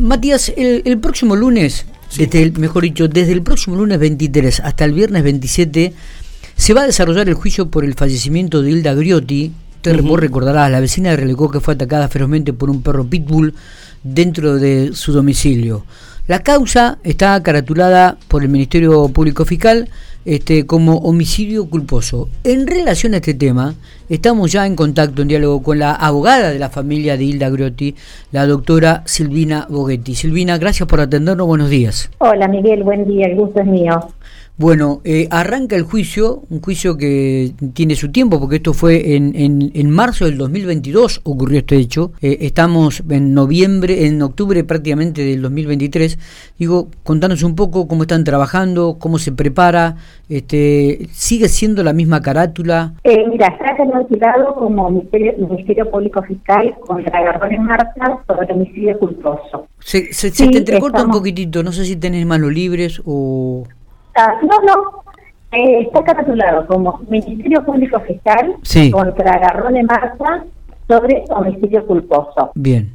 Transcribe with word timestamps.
Matías, 0.00 0.50
el, 0.56 0.98
próximo 0.98 1.36
lunes, 1.36 1.84
desde 2.16 2.42
el, 2.42 2.58
mejor 2.58 2.84
dicho, 2.84 3.06
desde 3.06 3.32
el 3.32 3.42
próximo 3.42 3.76
lunes 3.76 3.98
23 3.98 4.60
hasta 4.60 4.86
el 4.86 4.92
viernes 4.92 5.22
27, 5.22 5.92
se 6.56 6.74
va 6.74 6.82
a 6.82 6.86
desarrollar 6.86 7.28
el 7.28 7.34
juicio 7.34 7.70
por 7.70 7.84
el 7.84 7.94
fallecimiento 7.94 8.62
de 8.62 8.70
Hilda 8.70 8.94
Griotti. 8.94 9.52
Usted 9.76 10.02
vos 10.02 10.18
recordarás, 10.18 10.70
la 10.70 10.80
vecina 10.80 11.10
de 11.10 11.16
Relecó 11.16 11.50
que 11.50 11.60
fue 11.60 11.74
atacada 11.74 12.08
ferozmente 12.08 12.54
por 12.54 12.70
un 12.70 12.82
perro 12.82 13.04
pitbull 13.04 13.54
dentro 14.02 14.56
de 14.56 14.92
su 14.94 15.12
domicilio. 15.12 15.84
La 16.26 16.42
causa 16.42 16.98
está 17.04 17.42
caratulada 17.42 18.16
por 18.28 18.42
el 18.42 18.48
Ministerio 18.48 19.08
Público 19.08 19.44
Fiscal 19.44 19.90
este, 20.24 20.66
como 20.66 20.98
homicidio 20.98 21.68
culposo. 21.68 22.28
En 22.44 22.66
relación 22.66 23.14
a 23.14 23.18
este 23.18 23.34
tema, 23.34 23.74
estamos 24.08 24.52
ya 24.52 24.66
en 24.66 24.76
contacto, 24.76 25.22
en 25.22 25.28
diálogo 25.28 25.62
con 25.62 25.78
la 25.78 25.92
abogada 25.92 26.50
de 26.50 26.58
la 26.58 26.70
familia 26.70 27.16
de 27.16 27.24
Hilda 27.24 27.50
Grotti, 27.50 27.94
la 28.32 28.46
doctora 28.46 29.02
Silvina 29.06 29.66
Boghetti. 29.68 30.14
Silvina, 30.14 30.58
gracias 30.58 30.88
por 30.88 31.00
atendernos, 31.00 31.46
buenos 31.46 31.70
días. 31.70 32.10
Hola 32.18 32.48
Miguel, 32.48 32.82
buen 32.82 33.06
día, 33.06 33.26
el 33.26 33.36
gusto 33.36 33.60
es 33.60 33.66
mío. 33.66 34.00
Bueno, 34.60 35.00
eh, 35.04 35.26
arranca 35.30 35.74
el 35.74 35.84
juicio, 35.84 36.42
un 36.50 36.60
juicio 36.60 36.98
que 36.98 37.54
tiene 37.72 37.94
su 37.94 38.12
tiempo, 38.12 38.38
porque 38.38 38.56
esto 38.56 38.74
fue 38.74 39.16
en, 39.16 39.32
en, 39.34 39.90
marzo 39.90 40.26
del 40.26 40.36
2022 40.36 41.22
ocurrió 41.24 41.60
este 41.60 41.76
hecho. 41.78 42.12
Eh, 42.20 42.36
estamos 42.42 43.02
en 43.08 43.32
noviembre, 43.32 44.04
en 44.04 44.20
octubre 44.20 44.62
prácticamente 44.62 45.24
del 45.24 45.40
2023. 45.40 46.18
Digo, 46.58 46.90
contanos 47.04 47.42
un 47.42 47.54
poco 47.54 47.88
cómo 47.88 48.02
están 48.02 48.22
trabajando, 48.22 48.98
cómo 48.98 49.18
se 49.18 49.32
prepara, 49.32 49.96
este, 50.28 51.06
¿sigue 51.10 51.48
siendo 51.48 51.82
la 51.82 51.92
misma 51.92 52.20
carátula? 52.20 52.92
Eh, 53.04 53.26
mira, 53.28 53.48
está 53.48 53.76
canalizado 53.76 54.54
como 54.54 54.90
Ministerio, 54.90 55.34
Ministerio, 55.38 55.90
Público 55.90 56.22
Fiscal 56.22 56.74
contra 56.86 57.22
Garrón 57.22 57.52
en 57.52 57.64
Marta 57.64 58.18
sobre 58.26 58.52
homicidio 58.52 58.98
culposo. 58.98 59.66
Se, 59.80 60.12
se, 60.12 60.30
te 60.30 60.58
entrecorta 60.58 61.04
un 61.04 61.10
poquitito, 61.10 61.62
no 61.62 61.72
sé 61.72 61.84
si 61.84 61.96
tenés 61.96 62.24
manos 62.26 62.52
libres 62.52 63.02
o... 63.04 63.64
Ah, 64.14 64.34
no, 64.42 64.60
no. 64.62 65.02
Eh, 65.52 65.82
está 65.82 66.04
caratulado 66.04 66.66
como 66.66 67.00
Ministerio 67.08 67.64
Público 67.64 67.98
Fiscal 68.00 68.54
contra 68.92 69.38
Garrón 69.38 69.74
de 69.74 69.82
Marta 69.82 70.44
sobre 70.86 71.24
homicidio 71.30 71.86
culposo. 71.86 72.52
Bien. 72.54 72.92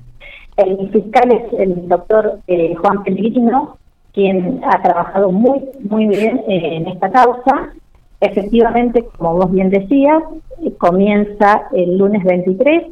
El 0.55 0.89
fiscal 0.89 1.31
es 1.31 1.59
el 1.59 1.87
doctor 1.89 2.39
eh, 2.47 2.75
Juan 2.75 3.03
Pellegrino, 3.03 3.77
quien 4.15 4.61
ha 4.63 4.81
trabajado 4.81 5.31
muy, 5.31 5.61
muy 5.87 6.07
bien 6.07 6.41
eh, 6.47 6.77
en 6.77 6.87
esta 6.87 7.11
causa. 7.11 7.69
Efectivamente, 8.19 9.05
como 9.17 9.35
vos 9.35 9.51
bien 9.51 9.69
decías, 9.69 10.23
comienza 10.79 11.67
el 11.73 11.97
lunes 11.97 12.23
23, 12.23 12.83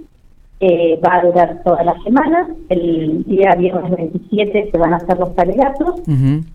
va 1.04 1.16
a 1.16 1.26
durar 1.26 1.62
toda 1.64 1.84
la 1.84 1.96
semana. 2.04 2.50
El 2.70 3.24
día 3.24 3.56
viernes 3.56 3.90
27 3.98 4.70
se 4.72 4.78
van 4.78 4.94
a 4.94 4.98
hacer 4.98 5.18
los 5.18 5.36
alegatos. 5.38 6.02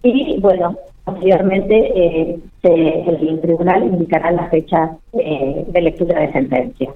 Y 0.02 0.38
bueno, 0.40 0.76
Posteriormente, 1.08 1.74
eh, 1.74 2.38
el 2.62 3.40
tribunal 3.40 3.82
indicará 3.84 4.30
la 4.30 4.46
fecha 4.48 4.90
eh, 5.14 5.64
de 5.66 5.80
lectura 5.80 6.20
de 6.20 6.32
sentencia. 6.32 6.90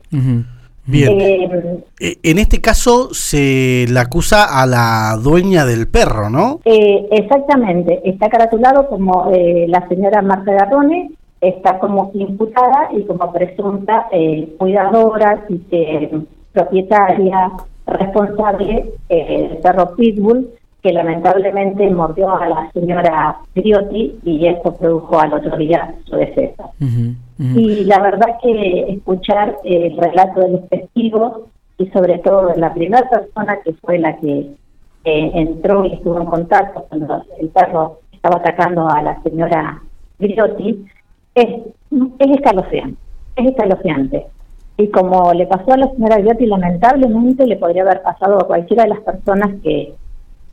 Bien. 0.84 1.84
Eh, 2.00 2.18
en 2.22 2.38
este 2.38 2.60
caso 2.60 3.14
se 3.14 3.86
la 3.88 4.02
acusa 4.02 4.60
a 4.60 4.66
la 4.66 5.16
dueña 5.22 5.64
del 5.64 5.88
perro, 5.88 6.28
¿no? 6.28 6.60
exactamente. 6.64 8.00
Está 8.04 8.28
caratulado 8.28 8.88
como 8.88 9.30
la 9.30 9.86
señora 9.88 10.22
Marta 10.22 10.52
Garrone, 10.52 11.12
está 11.40 11.78
como 11.78 12.10
imputada 12.14 12.88
y 12.92 13.04
como 13.04 13.32
presunta 13.32 14.08
cuidadora 14.58 15.44
y 15.48 15.60
propietaria 16.52 17.52
responsable 17.86 18.92
del 19.08 19.58
perro 19.58 19.94
Pitbull 19.94 20.48
que 20.82 20.92
lamentablemente 20.92 21.88
mordió 21.90 22.34
a 22.34 22.48
la 22.48 22.70
señora 22.72 23.36
Griotti 23.54 24.18
y 24.24 24.46
esto 24.46 24.74
produjo 24.74 25.20
al 25.20 25.32
otro 25.32 25.56
día 25.56 25.94
su 26.04 26.16
deceso. 26.16 26.72
Y 27.38 27.84
la 27.84 28.00
verdad 28.00 28.38
que 28.42 28.92
escuchar 28.92 29.56
el 29.64 29.96
relato 29.96 30.40
de 30.40 30.50
los 30.50 30.68
testigos 30.68 31.42
y 31.78 31.86
sobre 31.88 32.18
todo 32.18 32.48
de 32.48 32.58
la 32.58 32.72
primera 32.72 33.08
persona 33.08 33.58
que 33.64 33.72
fue 33.74 33.98
la 33.98 34.16
que 34.18 34.50
entró 35.04 35.84
y 35.84 35.94
estuvo 35.94 36.20
en 36.20 36.26
contacto 36.26 36.86
cuando 36.88 37.24
el 37.40 37.48
perro 37.48 38.00
estaba 38.12 38.36
atacando 38.36 38.88
a 38.88 39.02
la 39.02 39.20
señora 39.22 39.82
Griotti, 40.18 40.84
es, 41.34 41.48
es 42.18 42.30
escalofriante, 42.30 43.00
es 43.36 43.46
escalofriante. 43.46 44.26
Y 44.76 44.88
como 44.88 45.32
le 45.32 45.46
pasó 45.46 45.72
a 45.72 45.78
la 45.78 45.90
señora 45.90 46.18
Griotti, 46.18 46.46
lamentablemente 46.46 47.46
le 47.46 47.56
podría 47.56 47.82
haber 47.82 48.02
pasado 48.02 48.40
a 48.40 48.46
cualquiera 48.46 48.84
de 48.84 48.90
las 48.90 49.00
personas 49.00 49.50
que 49.62 49.94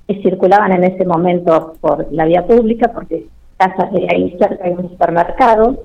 que 0.09 0.23
circulaban 0.23 0.71
en 0.71 0.83
ese 0.85 1.05
momento 1.05 1.73
por 1.79 2.11
la 2.11 2.25
vía 2.25 2.43
pública, 2.47 2.91
porque 2.91 3.27
casa 3.59 3.89
de 3.91 4.07
ahí 4.09 4.35
cerca 4.39 4.63
hay 4.63 4.71
un 4.71 4.89
supermercado, 4.89 5.83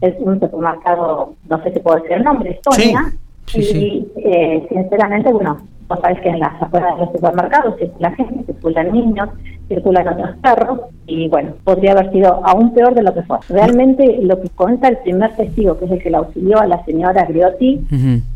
es 0.00 0.14
un 0.18 0.40
supermercado, 0.40 1.34
no 1.48 1.62
sé 1.62 1.72
si 1.72 1.80
puedo 1.80 1.96
decir 1.96 2.12
el 2.12 2.24
nombre, 2.24 2.50
Estonia, 2.50 3.12
y 3.54 4.06
eh, 4.16 4.66
sinceramente, 4.68 5.32
bueno, 5.32 5.58
vos 5.88 6.00
sabés 6.00 6.20
que 6.20 6.30
en 6.30 6.40
las 6.40 6.60
afueras 6.60 6.94
de 6.94 7.04
los 7.04 7.12
supermercados 7.12 7.76
circula 7.78 8.10
gente, 8.12 8.52
circulan 8.52 8.92
niños, 8.92 9.28
circulan 9.68 10.08
otros 10.08 10.36
perros, 10.42 10.80
y 11.06 11.28
bueno, 11.28 11.52
podría 11.62 11.92
haber 11.92 12.10
sido 12.12 12.40
aún 12.44 12.74
peor 12.74 12.94
de 12.94 13.02
lo 13.02 13.14
que 13.14 13.22
fue. 13.22 13.38
Realmente 13.48 14.18
lo 14.22 14.40
que 14.40 14.48
cuenta 14.50 14.88
el 14.88 14.98
primer 14.98 15.36
testigo, 15.36 15.78
que 15.78 15.84
es 15.84 15.90
el 15.92 16.02
que 16.02 16.10
la 16.10 16.18
auxilió 16.18 16.58
a 16.58 16.66
la 16.66 16.84
señora 16.84 17.24
Griotti, 17.24 17.80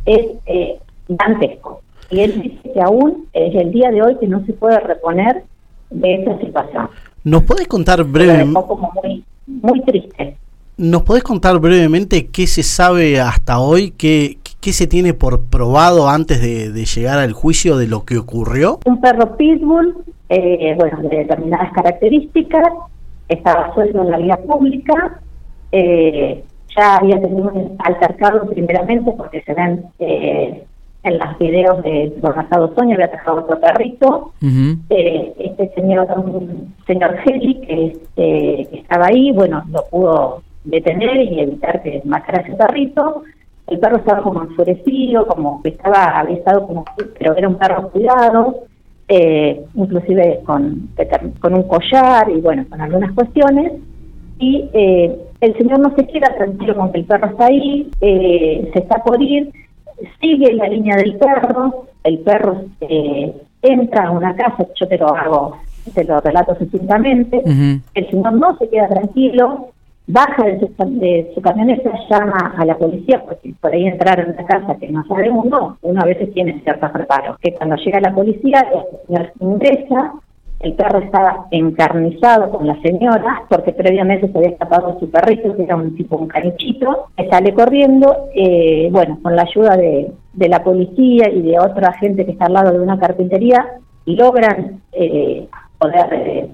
es 0.05 0.27
eh, 0.47 0.79
dantesco. 1.09 1.81
Y 2.09 2.21
él 2.21 2.41
dice 2.41 2.71
que 2.73 2.81
aún 2.81 3.27
es 3.33 3.53
el 3.57 3.73
día 3.73 3.91
de 3.91 4.03
hoy 4.03 4.17
que 4.17 4.29
no 4.29 4.45
se 4.47 4.53
puede 4.53 4.79
reponer 4.79 5.43
de 5.91 6.15
esa 6.15 6.39
situación. 6.39 6.89
¿Nos 7.27 7.43
podés 7.43 7.67
contar 7.67 8.05
brevemente? 8.05 8.53
como 8.53 8.93
muy, 9.03 9.25
muy 9.49 9.81
triste. 9.83 10.37
¿Nos 10.77 11.03
podés 11.03 11.25
contar 11.25 11.59
brevemente 11.59 12.29
qué 12.29 12.47
se 12.47 12.63
sabe 12.63 13.21
hasta 13.21 13.59
hoy, 13.59 13.91
qué, 13.91 14.39
qué 14.61 14.73
se 14.73 14.87
tiene 14.87 15.13
por 15.13 15.47
probado 15.47 16.09
antes 16.09 16.41
de, 16.41 16.85
llegar 16.85 17.19
al 17.19 17.33
juicio 17.33 17.79
de 17.79 17.89
lo 17.89 18.05
que 18.05 18.17
ocurrió? 18.17 18.79
Un 18.85 19.01
perro 19.01 19.37
pitbull, 19.37 20.05
eh, 20.29 20.77
bueno, 20.79 21.03
de 21.03 21.17
determinadas 21.17 21.73
características, 21.73 22.69
estaba 23.29 23.75
suelto 23.75 24.03
en 24.03 24.11
la 24.13 24.19
vía 24.19 24.37
pública, 24.37 25.21
eh, 25.73 26.45
ya 26.77 26.99
había 26.99 27.21
tenido 27.21 27.51
un 27.51 27.75
altercado 27.81 28.47
primeramente 28.47 29.11
porque 29.17 29.43
se 29.43 29.53
ven 29.53 29.85
eh, 29.99 30.65
en 31.07 31.19
los 31.19 31.39
videos 31.39 31.83
de 31.85 32.13
supermercado 32.17 32.75
Soña 32.75 32.95
había 32.95 33.07
atacado 33.07 33.39
otro 33.39 33.61
perrito. 33.61 34.33
Eh, 34.91 35.35
este 35.59 35.81
señor, 35.81 36.07
un 36.17 36.75
señor 36.87 37.17
Heli, 37.25 37.55
que, 37.61 37.99
que, 38.15 38.69
estaba 38.73 39.07
ahí, 39.07 39.33
bueno, 39.33 39.63
lo 39.71 39.85
pudo 39.91 40.43
detener 40.65 41.17
y 41.17 41.41
evitar 41.41 41.83
que 41.83 42.03
matara 42.05 42.43
ese 42.43 42.55
perrito. 42.57 43.23
El 43.67 43.79
perro 43.79 43.97
estaba 43.97 44.23
como 44.23 44.43
enfurecido, 44.43 45.27
como 45.27 45.63
que 45.63 45.71
estaba, 45.71 46.19
había 46.19 46.43
como, 46.67 46.85
pero 47.19 47.37
era 47.37 47.49
un 47.49 47.57
perro 47.57 47.91
cuidado, 47.91 48.65
eh, 49.09 49.65
inclusive 49.75 50.41
con, 50.45 50.91
con 51.41 51.55
un 51.55 51.63
collar 51.65 52.31
y 52.31 52.41
bueno, 52.41 52.65
con 52.69 52.81
algunas 52.81 53.13
cuestiones. 53.13 53.73
Y 54.39 54.69
eh, 54.73 55.17
el 55.41 55.57
señor 55.57 55.81
no 55.81 55.95
se 55.97 56.07
queda 56.07 56.35
tranquilo 56.37 56.77
con 56.77 56.93
que 56.93 56.99
el 56.99 57.05
perro 57.07 57.29
está 57.29 57.47
ahí, 57.47 57.91
se 58.01 58.79
está 58.79 59.03
por 59.03 59.21
ir 59.21 59.53
sigue 60.21 60.53
la 60.55 60.69
línea 60.69 60.97
del 60.97 61.17
perro, 61.17 61.87
el 62.05 62.19
perro 62.21 62.65
eh, 62.81 63.35
entra 63.67 64.07
a 64.07 64.11
una 64.11 64.35
casa, 64.35 64.67
yo 64.79 64.89
te 64.89 64.99
lo 64.99 65.15
hago, 65.15 65.59
te 65.95 66.05
lo 66.05 66.21
relato 66.21 66.57
sucintamente, 66.57 67.43
el 67.95 68.11
señor 68.11 68.33
no 68.35 68.57
se 68.59 68.69
queda 68.69 68.89
tranquilo, 68.89 69.69
baja 70.07 70.45
de 70.45 70.61
su, 70.61 70.69
de 71.01 71.33
su 71.35 71.41
camioneta, 71.41 71.91
llama 72.09 72.55
a 72.57 72.65
la 72.65 72.77
policía, 72.77 73.23
porque 73.25 73.55
por 73.61 73.73
ahí 73.73 73.87
entraron 73.87 74.31
en 74.31 74.37
la 74.37 74.45
casa 74.45 74.77
que 74.77 74.89
no 74.89 75.05
sabemos, 75.07 75.47
no, 75.47 75.79
uno 75.83 76.01
a 76.01 76.07
veces 76.07 76.33
tiene 76.33 76.61
ciertos 76.63 76.93
reparos, 76.93 77.39
que 77.39 77.55
cuando 77.55 77.77
llega 77.77 78.01
la 78.01 78.15
policía, 78.15 78.67
el 78.73 79.07
señor 79.07 79.33
ingresa, 79.41 80.13
el 80.61 80.73
perro 80.73 81.01
estaba 81.01 81.47
encarnizado 81.51 82.51
con 82.51 82.67
la 82.67 82.81
señora, 82.81 83.43
porque 83.49 83.73
previamente 83.73 84.31
se 84.31 84.39
había 84.39 84.51
escapado 84.51 84.99
su 84.99 85.11
perrito, 85.11 85.55
que 85.55 85.65
era 85.65 85.77
un 85.77 85.95
tipo 85.97 86.17
un 86.17 86.29
canichito, 86.29 87.09
sale 87.31 87.53
corriendo, 87.53 88.29
eh, 88.35 88.89
bueno, 88.91 89.19
con 89.23 89.37
la 89.37 89.43
ayuda 89.43 89.77
de, 89.77 90.11
la 90.37 90.63
policía 90.63 91.29
y 91.31 91.43
de 91.43 91.59
otra 91.59 91.93
gente 91.95 92.25
que 92.25 92.33
está 92.33 92.47
al 92.47 92.53
lado 92.53 92.73
de 92.73 92.81
una 92.81 92.99
carpintería, 92.99 93.65
logran 94.05 94.81
eh, 94.93 95.49
poder 95.79 96.07
eh, 96.13 96.49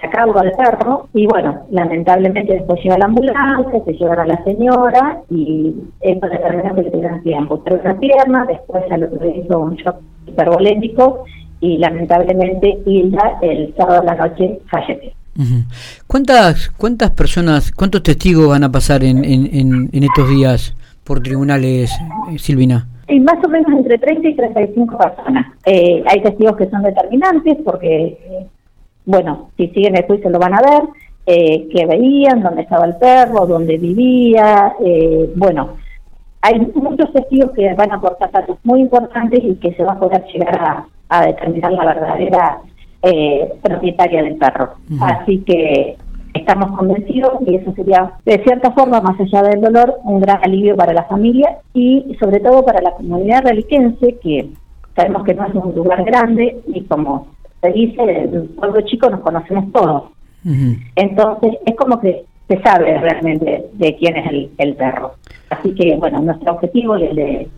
sacarlo 0.00 0.38
al 0.38 0.52
perro, 0.52 1.08
y 1.14 1.26
bueno, 1.26 1.62
lamentablemente 1.70 2.54
después 2.54 2.82
llega 2.82 2.98
la 2.98 3.06
ambulancia, 3.06 3.84
se 3.84 3.92
llevan 3.92 4.18
a 4.18 4.26
la 4.26 4.44
señora, 4.44 5.20
y 5.30 5.74
esto 6.00 6.28
determina 6.28 6.74
que 6.74 6.82
le 6.82 6.90
tienen 6.90 7.22
que 7.22 7.34
amputar 7.34 7.80
una 7.82 7.98
pierna, 7.98 8.44
después 8.46 8.82
al 8.90 9.04
otro 9.04 9.18
día 9.18 9.36
hizo 9.36 9.58
un 9.58 9.76
shock 9.76 9.96
hipervolémico, 10.26 11.24
y 11.60 11.78
lamentablemente 11.78 12.78
Hilda 12.84 13.38
el 13.40 13.74
sábado 13.76 14.00
de 14.00 14.06
la 14.06 14.14
noche 14.14 14.58
falleció. 14.70 15.10
¿Cuántas, 16.06 16.70
¿Cuántas 16.70 17.10
personas, 17.10 17.70
cuántos 17.70 18.02
testigos 18.02 18.48
van 18.48 18.64
a 18.64 18.72
pasar 18.72 19.04
en, 19.04 19.24
en, 19.24 19.90
en 19.92 20.02
estos 20.02 20.28
días 20.28 20.74
por 21.04 21.22
tribunales, 21.22 21.92
eh, 22.30 22.38
Silvina? 22.38 22.88
Y 23.08 23.20
más 23.20 23.36
o 23.44 23.48
menos 23.48 23.72
entre 23.72 23.98
30 23.98 24.28
y 24.28 24.34
35 24.34 24.98
personas. 24.98 25.46
Eh, 25.64 26.02
hay 26.06 26.22
testigos 26.22 26.56
que 26.56 26.68
son 26.68 26.82
determinantes 26.82 27.56
porque, 27.64 28.04
eh, 28.04 28.46
bueno, 29.04 29.50
si 29.56 29.68
siguen 29.68 29.96
el 29.96 30.06
juicio 30.06 30.30
lo 30.30 30.38
van 30.38 30.54
a 30.54 30.60
ver, 30.60 30.82
eh, 31.26 31.68
que 31.68 31.86
veían, 31.86 32.42
dónde 32.42 32.62
estaba 32.62 32.86
el 32.86 32.96
perro, 32.96 33.46
dónde 33.46 33.78
vivía, 33.78 34.74
eh, 34.84 35.32
bueno, 35.34 35.70
hay 36.40 36.60
muchos 36.74 37.12
testigos 37.12 37.50
que 37.50 37.74
van 37.74 37.90
a 37.90 37.96
aportar 37.96 38.30
datos 38.30 38.58
muy 38.62 38.80
importantes 38.80 39.40
y 39.42 39.56
que 39.56 39.74
se 39.74 39.82
va 39.82 39.94
a 39.94 39.98
poder 39.98 40.24
llegar 40.26 40.56
a, 40.60 40.86
a 41.08 41.26
determinar 41.26 41.72
la 41.72 41.84
verdadera 41.84 42.58
eh, 43.02 43.52
propietaria 43.62 44.22
del 44.22 44.36
perro. 44.36 44.74
Así 45.00 45.38
que 45.38 45.96
estamos 46.36 46.76
convencidos 46.76 47.32
y 47.46 47.56
eso 47.56 47.72
sería, 47.74 48.12
de 48.24 48.42
cierta 48.42 48.72
forma, 48.72 49.00
más 49.00 49.18
allá 49.20 49.42
del 49.42 49.60
dolor, 49.60 49.98
un 50.04 50.20
gran 50.20 50.38
alivio 50.42 50.76
para 50.76 50.92
la 50.92 51.04
familia 51.04 51.58
y 51.74 52.16
sobre 52.20 52.40
todo 52.40 52.64
para 52.64 52.80
la 52.80 52.92
comunidad 52.92 53.44
reliquense, 53.44 54.16
que 54.22 54.48
sabemos 54.94 55.24
que 55.24 55.34
no 55.34 55.46
es 55.46 55.54
un 55.54 55.74
lugar 55.74 56.04
grande 56.04 56.60
y 56.66 56.82
como 56.82 57.28
se 57.60 57.72
dice, 57.72 58.02
en 58.02 58.38
un 58.38 58.48
pueblo 58.48 58.80
chico 58.82 59.10
nos 59.10 59.20
conocemos 59.20 59.72
todos. 59.72 60.04
Entonces, 60.94 61.54
es 61.66 61.74
como 61.74 61.98
que 62.00 62.24
se 62.46 62.62
sabe 62.62 62.96
realmente 62.98 63.66
de 63.72 63.96
quién 63.96 64.16
es 64.16 64.30
el, 64.30 64.50
el 64.58 64.76
perro. 64.76 65.14
Así 65.50 65.74
que, 65.74 65.96
bueno, 65.96 66.20
nuestro 66.20 66.52
objetivo 66.52 66.96
y 66.96 67.04
el, 67.04 67.16
de, 67.16 67.48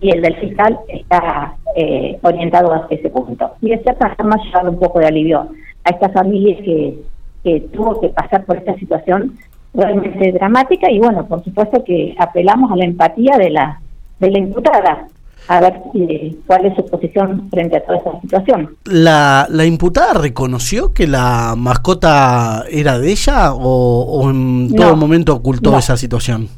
y 0.00 0.10
el 0.10 0.22
del 0.22 0.36
fiscal 0.36 0.78
está 0.88 1.54
eh, 1.76 2.18
orientado 2.22 2.72
hacia 2.72 2.96
ese 2.96 3.10
punto. 3.10 3.50
Y 3.60 3.70
de 3.70 3.78
cierta 3.82 4.14
forma 4.14 4.42
llevar 4.42 4.68
un 4.68 4.78
poco 4.78 5.00
de 5.00 5.06
alivio 5.06 5.48
a 5.84 5.90
esta 5.90 6.08
familia 6.08 6.56
que, 6.62 6.98
que 7.44 7.60
tuvo 7.72 8.00
que 8.00 8.08
pasar 8.08 8.44
por 8.44 8.56
esta 8.56 8.74
situación 8.76 9.36
realmente 9.74 10.32
dramática 10.32 10.90
y, 10.90 10.98
bueno, 10.98 11.26
por 11.26 11.42
supuesto 11.44 11.82
que 11.84 12.14
apelamos 12.18 12.70
a 12.72 12.76
la 12.76 12.84
empatía 12.84 13.36
de 13.38 13.50
la, 13.50 13.80
de 14.18 14.30
la 14.30 14.38
imputada 14.38 15.06
a 15.48 15.60
ver 15.60 15.80
eh, 15.94 16.36
cuál 16.46 16.66
es 16.66 16.76
su 16.76 16.84
posición 16.86 17.48
frente 17.50 17.76
a 17.76 17.84
toda 17.84 17.98
esta 17.98 18.20
situación. 18.20 18.76
¿La, 18.84 19.46
¿La 19.48 19.64
imputada 19.64 20.14
reconoció 20.14 20.92
que 20.92 21.06
la 21.06 21.54
mascota 21.56 22.64
era 22.70 22.98
de 22.98 23.10
ella 23.10 23.52
o, 23.54 24.02
o 24.02 24.30
en 24.30 24.74
todo 24.76 24.90
No, 24.90 24.96
momento 24.96 25.34
ocultó 25.34 25.72
no. 25.72 25.78
esa 25.78 25.96
situación? 25.96 26.48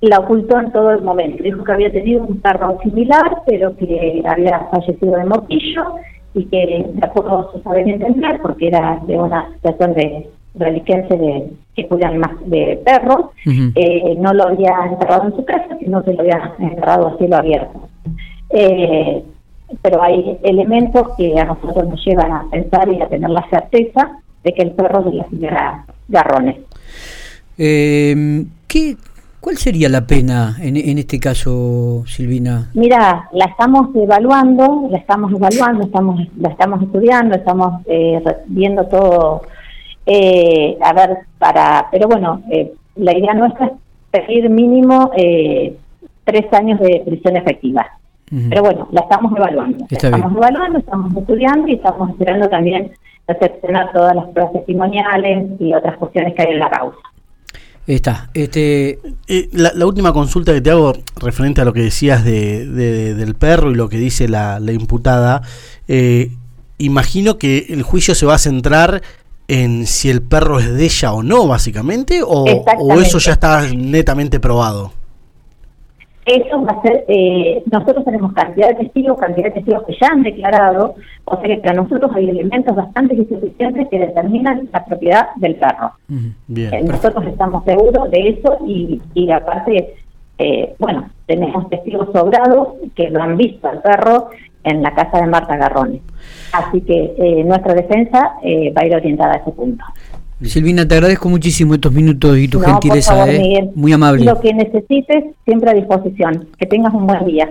la 0.00 0.18
ocultó 0.18 0.58
en 0.58 0.72
todo 0.72 0.90
el 0.90 1.02
momento. 1.02 1.44
Dijo 1.44 1.62
que 1.62 1.70
había 1.72 1.92
tenido 1.92 2.24
un 2.24 2.40
perro 2.40 2.76
similar, 2.82 3.36
pero 3.46 3.76
que 3.76 4.20
había 4.26 4.58
fallecido 4.72 5.16
de 5.16 5.24
moquillo 5.26 5.84
y 6.34 6.44
que, 6.46 6.86
a 7.02 7.12
su 7.52 7.62
saber 7.62 7.88
entender, 7.88 8.40
porque 8.42 8.68
era 8.68 9.00
de 9.06 9.16
una 9.16 9.52
situación 9.54 9.94
de 9.94 10.30
reliquense 10.54 11.16
de 11.16 11.50
que 11.74 11.88
cuidan 11.88 12.18
más 12.18 12.32
de 12.46 12.80
perros, 12.84 13.30
eh, 13.46 14.14
no 14.18 14.32
lo 14.34 14.48
había 14.48 14.74
enterrado 14.90 15.24
en 15.24 15.36
su 15.36 15.44
casa, 15.44 15.76
sino 15.78 16.02
que 16.02 16.12
lo 16.12 16.20
había 16.20 16.54
enterrado 16.58 17.08
a 17.08 17.18
cielo 17.18 17.36
abierto. 17.36 17.88
Eh, 18.50 19.22
pero 19.80 20.02
hay 20.02 20.38
elementos 20.42 21.08
que 21.16 21.38
a 21.38 21.44
nosotros 21.44 21.88
nos 21.88 22.04
llevan 22.04 22.30
a 22.32 22.46
pensar 22.50 22.92
y 22.92 23.00
a 23.00 23.08
tener 23.08 23.30
la 23.30 23.48
certeza 23.48 24.18
de 24.44 24.52
que 24.52 24.62
el 24.62 24.72
perro 24.72 25.00
es 25.00 25.06
de 25.06 25.12
la 25.12 25.28
señora 25.30 25.86
Garrones. 26.08 26.56
Eh, 27.56 28.44
¿qué, 28.68 28.96
¿Cuál 29.42 29.56
sería 29.56 29.88
la 29.88 30.06
pena 30.06 30.56
en, 30.60 30.76
en 30.76 30.98
este 30.98 31.18
caso, 31.18 32.04
Silvina? 32.06 32.70
Mira, 32.74 33.28
la 33.32 33.46
estamos 33.46 33.88
evaluando, 33.96 34.86
la 34.88 34.98
estamos 34.98 35.32
evaluando, 35.32 35.84
estamos, 35.84 36.20
la 36.38 36.50
estamos 36.50 36.80
estudiando, 36.80 37.34
estamos 37.34 37.82
eh, 37.86 38.22
viendo 38.46 38.86
todo, 38.86 39.42
eh, 40.06 40.78
a 40.80 40.92
ver, 40.92 41.18
para, 41.40 41.88
pero 41.90 42.06
bueno, 42.06 42.40
eh, 42.52 42.72
la 42.94 43.18
idea 43.18 43.34
nuestra 43.34 43.66
es 43.66 43.72
pedir 44.12 44.48
mínimo 44.48 45.10
eh, 45.16 45.76
tres 46.22 46.44
años 46.52 46.78
de 46.78 47.02
prisión 47.04 47.36
efectiva. 47.36 47.84
Pero 48.48 48.62
bueno, 48.62 48.86
la 48.92 49.00
estamos 49.00 49.36
evaluando. 49.36 49.78
La 49.90 49.96
estamos 49.96 50.32
bien. 50.32 50.36
evaluando, 50.36 50.78
estamos 50.78 51.16
estudiando 51.16 51.66
y 51.66 51.74
estamos 51.74 52.10
esperando 52.10 52.48
también 52.48 52.92
recepcionar 53.26 53.92
todas 53.92 54.14
las 54.14 54.26
pruebas 54.26 54.52
testimoniales 54.52 55.50
y 55.58 55.74
otras 55.74 55.96
cuestiones 55.96 56.32
que 56.34 56.42
hay 56.42 56.52
en 56.52 56.60
la 56.60 56.70
causa. 56.70 57.11
Está. 57.86 58.30
Este, 58.34 59.00
Eh, 59.26 59.48
la, 59.52 59.72
la 59.74 59.86
última 59.86 60.12
consulta 60.12 60.52
que 60.52 60.60
te 60.60 60.70
hago 60.70 60.92
referente 61.16 61.60
a 61.60 61.64
lo 61.64 61.72
que 61.72 61.82
decías 61.82 62.24
de, 62.24 62.66
de- 62.66 63.14
del 63.14 63.34
perro 63.34 63.70
y 63.70 63.74
lo 63.74 63.88
que 63.88 63.98
dice 63.98 64.28
la, 64.28 64.60
la 64.60 64.72
imputada, 64.72 65.42
eh, 65.88 66.30
imagino 66.78 67.38
que 67.38 67.66
el 67.70 67.82
juicio 67.82 68.14
se 68.14 68.26
va 68.26 68.34
a 68.36 68.38
centrar 68.38 69.02
en 69.48 69.86
si 69.86 70.08
el 70.10 70.22
perro 70.22 70.60
es 70.60 70.72
de 70.72 70.84
ella 70.84 71.12
o 71.12 71.22
no, 71.22 71.46
básicamente, 71.48 72.20
o, 72.24 72.44
eso 73.02 73.18
ya 73.18 73.32
está 73.32 73.66
netamente 73.74 74.38
probado. 74.40 74.92
Eso 76.24 76.62
va 76.62 76.72
a 76.72 76.82
ser, 76.82 77.04
eh, 77.08 77.62
nosotros 77.70 78.04
tenemos 78.04 78.32
cantidad 78.32 78.68
de 78.68 78.74
testigos, 78.76 79.18
cantidad 79.18 79.46
de 79.46 79.54
testigos 79.54 79.82
que 79.84 79.96
ya 80.00 80.08
han 80.08 80.22
declarado, 80.22 80.94
o 81.24 81.36
sea 81.36 81.48
que 81.48 81.56
para 81.56 81.74
nosotros 81.74 82.12
hay 82.14 82.30
elementos 82.30 82.76
bastante 82.76 83.16
insuficientes 83.16 83.88
que 83.88 83.98
determinan 83.98 84.68
la 84.72 84.84
propiedad 84.84 85.30
del 85.36 85.56
perro. 85.56 85.92
Eh, 86.54 86.82
nosotros 86.84 87.26
estamos 87.26 87.64
seguros 87.64 88.08
de 88.10 88.28
eso 88.28 88.58
y, 88.64 89.02
y 89.14 89.30
aparte, 89.32 89.94
eh, 90.38 90.74
bueno, 90.78 91.10
tenemos 91.26 91.68
testigos 91.68 92.08
sobrados 92.12 92.68
que 92.94 93.10
lo 93.10 93.20
han 93.20 93.36
visto 93.36 93.68
al 93.68 93.82
perro 93.82 94.30
en 94.64 94.82
la 94.82 94.94
casa 94.94 95.20
de 95.20 95.26
Marta 95.26 95.56
Garrone. 95.56 96.02
Así 96.52 96.80
que 96.82 97.14
eh, 97.18 97.44
nuestra 97.44 97.74
defensa 97.74 98.34
eh, 98.42 98.72
va 98.72 98.82
a 98.82 98.86
ir 98.86 98.94
orientada 98.94 99.34
a 99.34 99.36
ese 99.36 99.50
punto. 99.50 99.84
Silvina, 100.44 100.86
te 100.86 100.94
agradezco 100.94 101.28
muchísimo 101.28 101.74
estos 101.74 101.92
minutos 101.92 102.36
y 102.38 102.48
tu 102.48 102.58
No, 102.60 102.66
gentileza, 102.66 103.14
favor, 103.14 103.28
¿eh? 103.30 103.70
Muy 103.74 103.92
amable. 103.92 104.24
Lo 104.24 104.40
que 104.40 104.52
necesites, 104.52 105.24
siempre 105.44 105.70
a 105.70 105.74
disposición. 105.74 106.48
Que 106.58 106.66
tengas 106.66 106.92
un 106.94 107.06
buen 107.06 107.24
día. 107.26 107.48